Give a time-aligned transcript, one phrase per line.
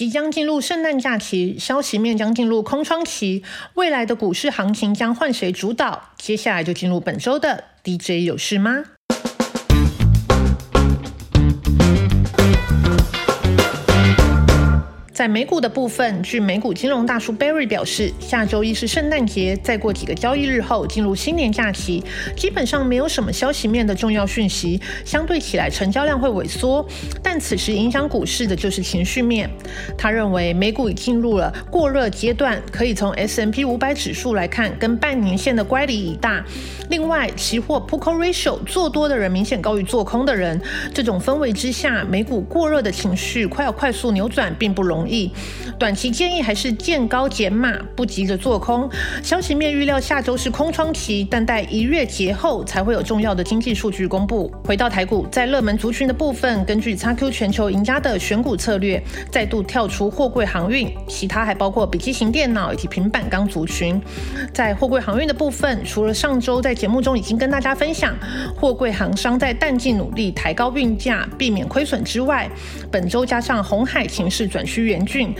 [0.00, 6.14] 即将进入圣诞假期，消息面将进入空窗期，未来的股市行情将换谁主导？
[6.16, 8.82] 接下来就进入本周的 DJ 有事吗？
[15.20, 22.02] 在美股的部分，据美股金融大叔 Barry 表示，下周一是圣诞节，再过几个交易日后进入新年假期，
[22.34, 26.82] 基本上没有什么消息面的重要讯息，相对起来成交量会萎缩。
[27.22, 29.50] 但此时影响股市的就是情绪面。
[29.98, 36.42] 他认为美股已进入了过热阶段，可以从 S M P 五百指数来看，跟半年线的乖离已大。
[36.88, 40.58] 另外，期货 p u c o Ratio 做多的人明显高于做空的人，
[40.94, 45.09] 这种氛围之下，美股过热的情绪快要快速扭转，并不容易。
[45.78, 48.88] 短期建议还是见高减码，不急着做空。
[49.22, 54.52] 消息面预料下周是空窗期，但待一月节后才会有重要的经济数据公布。
[54.64, 64.00] 回到台股，在热门族群的部分，根据 XQ 全球赢家的选股策略，再度跳出货柜航运，其他还包括笔记型电脑以及平板钢族群。
[64.54, 68.14] 在货柜航运的部分，除了上周在节目中已经跟大家分享，
[68.54, 72.48] 货柜行商在淡季努力抬高运价，避免亏损之外，
[72.92, 74.99] 本周加上红海情势转趋严。
[75.04, 75.34] 郡，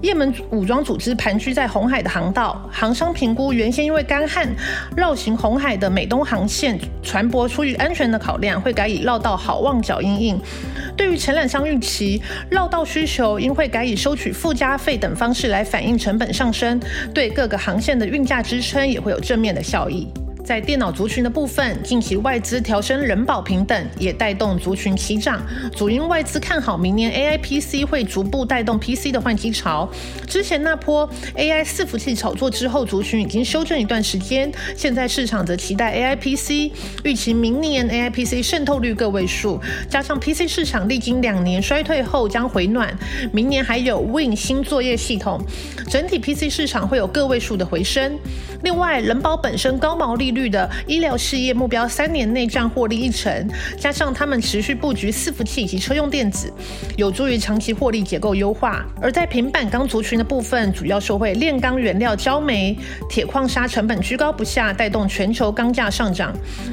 [0.00, 4.48] 也门武装组织盘踞在红海的航道，航商评估原先因为干旱
[4.96, 10.40] 绕行红海的美东航线船舶出于安全的考量，会改以绕道好望角应应。
[10.96, 12.20] 对于承揽商预期
[12.50, 16.80] 绕道需求，应会改以收取附加费等方式来反映成本上升，
[17.14, 20.08] 对各个航线的运价支撑也会有正面的效益。
[20.48, 25.42] 在电脑族群的部分，近期外资调升人保平等，也带动族群齐涨。
[25.76, 29.86] 主因外资看好明年 AI PC 会逐步带动 PC 的换机潮。
[30.26, 34.50] 之前那波 AI 伺服器炒作之后，族群已经修正一段时间。
[34.74, 36.72] 现在市场则期待 AI PC，
[37.04, 39.60] 预期明年 AI PC 渗透率个位数，
[39.90, 42.96] 加上 PC 市场历经两年衰退后将回暖，
[43.32, 45.44] 明年还有 Win 新作业系统，
[45.90, 48.18] 整体 PC 市场会有个位数的回升。
[48.62, 50.37] 另外，人保本身高毛利率。
[50.38, 56.52] 率的医疗事业目标三年内占获利一成，加上他们持续布局伺服器以及车用电子，
[56.96, 58.84] 有助于长期获利结构优化。
[59.02, 62.78] 而在平板钢族群的部分，主要受惠炼钢原料焦煤、
[63.08, 66.32] 铁矿砂成本居高不下，带动全球钢价上涨。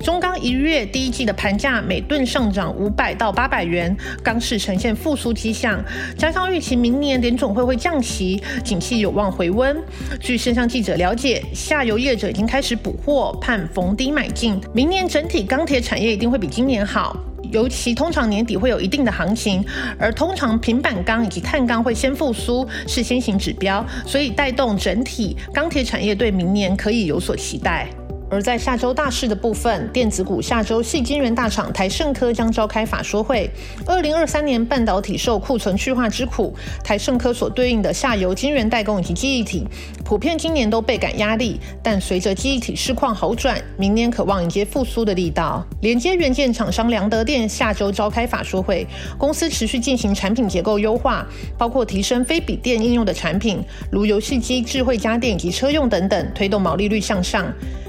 [0.00, 5.82] 中钢一月第一季的盘价每吨上涨五百到八百元，钢市呈现复苏迹象。
[6.18, 9.76] 加上预期明年联总会会降息，景气有望回温。
[10.20, 13.36] 据线上记者了解，下游业者已经开始补货。
[13.46, 17.16] 看逢低买进，明年整体钢铁产业一定会比今年好，
[17.52, 19.64] 尤其通常年底会有一定的行情，
[20.00, 27.86] 而通常平板钢以及碳钢会先复苏，是先行指标，所以带动整体钢铁产业对明年可以有所期待。
[28.28, 33.48] 而在下周大事的部分，电子股下周系晶圆大厂台盛科将召开法说会。
[33.86, 39.64] 二零二三年半导体受库存去化之苦，台盛科所对应的下游晶圆代工以及记忆体，
[40.04, 41.60] 普遍今年都倍感压力。
[41.82, 45.64] 但随着记忆体市况好转，明年渴望迎接复苏的力道。
[45.80, 48.84] 连接元件厂商良德电下周召开法说会，
[49.16, 51.24] 公司持续进行产品结构优化，
[51.56, 57.46] 包括提升非笔电应用的产品，如游戏机、智慧家电以及车用等等，推动毛利率向上。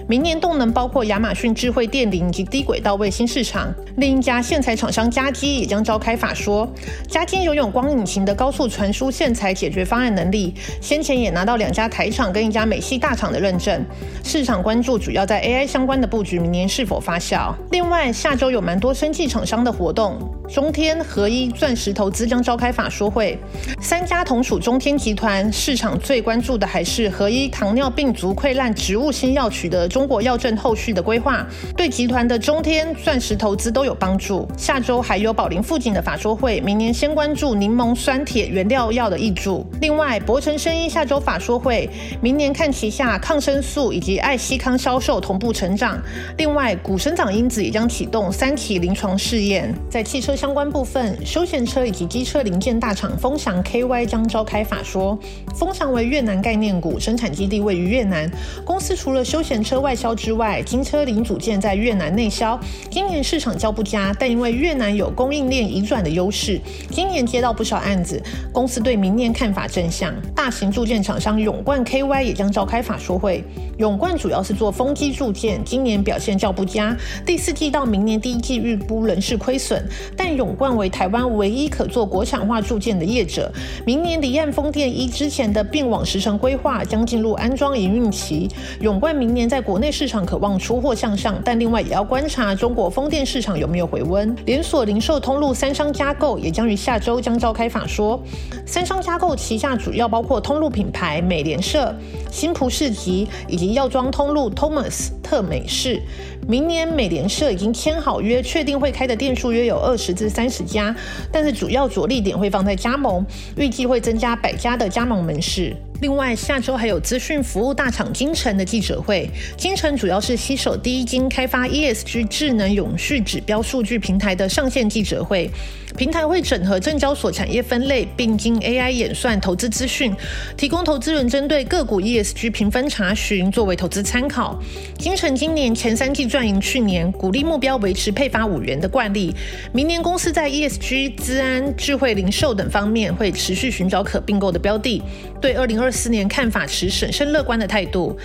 [0.09, 3.67] 明年动能包括亚马逊智慧电力以及低轨道卫星市场。
[3.97, 6.65] 另一家线材厂商嘉基也将召开法说。
[7.09, 13.83] 嘉基拥有光引擎的高速传输线材解决方案能力，先前也拿到两家台厂跟一家美系大厂的认证。
[14.23, 17.53] 市场关注主要在 AI 相关的布局，明年是否发酵？
[17.71, 23.37] 另外，下周有蛮多生技厂商的活动，中天、合一、钻石投资将召开法说会。
[23.81, 29.85] 三家同属中天集团，市场最关注的还是合一糖尿病足溃烂植物新药取得。
[29.97, 31.43] 中国药证后续的规划，
[31.75, 34.47] 对集团的中天、钻石投资都有帮助。
[34.55, 39.65] 下周还有宝林附近的法说会，明年先关注柠檬酸铁原料药的益注。
[39.81, 41.89] 另外，博成生医下周法说会，
[42.21, 45.99] 明年看旗下抗生素以及爱希康销售同步成长。
[46.37, 49.73] 另外，股生长因子也将启动三期临床试验。
[49.89, 55.17] 在汽车相关部分，休闲车以及机车零件大厂丰翔 KY 将召开法说。
[55.55, 58.29] 丰翔为越南概念股，生产基地位于越南。
[58.63, 62.59] 公司除了休闲车外，外销之外，金车零组件在越南内销，
[62.91, 66.59] 今年市场较不佳，但因为越南有供应链移转的优势，
[66.91, 70.13] 今年接到不少案子，公司对明年看法正向。
[70.35, 73.41] 大型铸件厂商永冠 KY 也将召开法说会。
[73.77, 76.93] 永冠主要是做风机铸件，今年表现较不佳，
[77.25, 79.81] 第四季到明年第一季预估仍是亏损。
[80.17, 83.49] 但永冠为台湾唯一可做国产化铸件的业者，
[83.85, 88.49] 明年离岸风电一之前的并网时程规划将进入安装营运期。
[88.81, 94.35] 永冠明年在国国内市场渴望出货向上，但另外也要观察中国风电市场有没有回温。
[94.47, 98.19] 连锁零售通路三商加购也将于下周将召开法说。
[98.65, 101.95] 三商加购旗下主要包括通路品牌美联社、
[102.31, 106.01] 新蒲市集以及药妆通路 Thomas 特美士。
[106.47, 110.95] 明年美联社已经签好约，确定会开的店数约有二十至三十家，
[111.31, 113.23] 但是主要着力点会放在加盟，
[113.55, 115.75] 预计会增加百家的加盟门市。
[115.99, 119.27] 另外，下周还有资讯服务大厂金城的记者会。
[119.57, 125.49] 金城主要是携手第一金开发 ESG 智能永续指标数据平台的上线记者会。
[125.97, 130.13] 平台会整合证交所产业分类，并经 AI 演算投资资讯，
[130.55, 134.57] 提供投资人针对个股 ESG 评分查询，作为投资参考。
[134.99, 139.33] 金城今年前三季赚赢去年，股利目标维持配发五元的惯例。
[139.73, 145.01] 明年公司在 ESG、资安、智慧零售等方面会持续寻找可并购的标的。
[145.41, 148.15] 对二零二四年看法持审慎乐观的态度。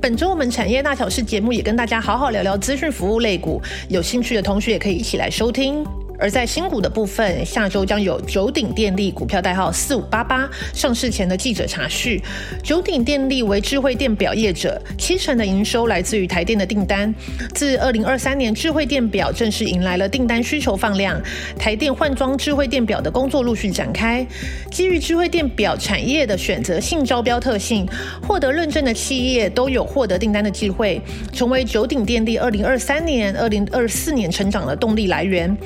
[0.00, 5.84] 本周我们产业大小事节目也跟大家好好聊聊资讯服务类股，有兴趣的同学也可以一起来收听。
[6.20, 12.22] 而在新股的部分，下周将有九鼎电力股票代号四五八八上市前的记者查叙。
[12.62, 17.12] 九鼎电力为智慧电表业者，七成的营收来自于台电的订单。
[17.54, 21.18] 自二零二三年智慧电表正式迎来了订单需求放量，
[21.58, 24.26] 台电换装智慧电表的工作陆续展开。
[24.70, 27.88] 基于智慧电表产业的选择性招标特性，
[28.22, 31.00] 获得认证的企业都有获得订单的机会，
[31.32, 35.56] 成为九鼎电力二零二三年、二零二四年成长的动力来源。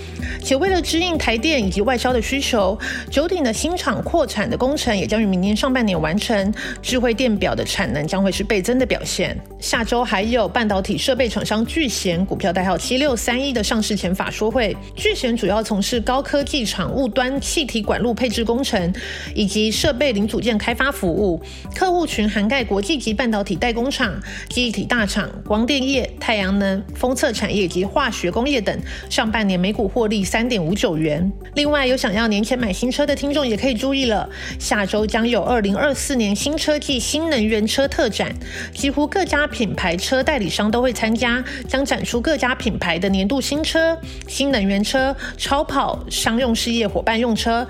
[0.45, 2.79] 且为了支应台电以及外销的需求，
[3.11, 6.53] 九鼎的新厂扩产的工程也将于明年上半年完成。
[6.83, 9.35] 智慧电表的产能将会是倍增的表现。
[9.59, 14.77] 下周还有半导体设备厂商巨贤股票代号七六三一的上市前法说会。
[14.95, 18.95] 巨贤主要从事高科技厂务端气体管路配置工程
[19.35, 21.41] 以及设备零组件开发服务，
[21.75, 24.13] 客户群涵盖国际级半导体代工厂、
[24.51, 28.79] 记忆体大厂、光电业、太阳能、封测产业及化学工业等。
[29.09, 30.23] 上半年每股获利。
[30.35, 31.33] 三点五九元。
[31.55, 34.29] 另外，有想要年前买新车的听众也可以注意了，
[34.59, 38.35] 下周将有二零二四年新车季新能源车特展，
[38.75, 43.97] 几乎各家品牌车代理商都会参加，将展出各家品牌的年度新车、
[44.27, 47.65] 新能源车、超跑、商用事业伙伴用车。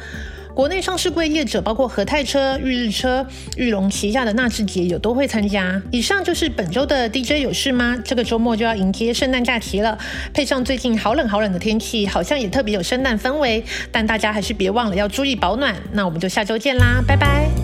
[0.55, 5.83] 国内上市柜业者包括和泰车、裕日车、裕隆旗下的纳智捷也都会参加。
[5.91, 7.97] 以上就是本周的 DJ 有事吗？
[8.05, 9.99] 这个周末就要迎接圣诞假期了，
[10.33, 13.65] 配上最近好冷好冷的天气，好像也特别有圣诞氛围。
[13.91, 15.75] 但大家还是别忘了要注意保暖。
[15.93, 17.64] 那我们就下周见啦，拜拜。